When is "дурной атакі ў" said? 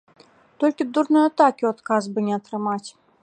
0.97-1.69